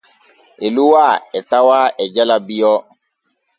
Eduwaa 0.65 1.15
e 1.37 1.39
tawaa 1.49 1.87
e 2.03 2.05
jala 2.15 2.37
Bio. 2.47 2.73